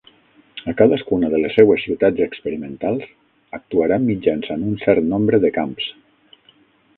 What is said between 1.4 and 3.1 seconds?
les seues ciutats experimentals,